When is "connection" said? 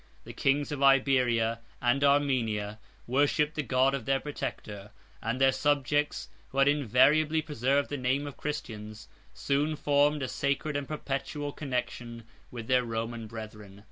11.51-12.23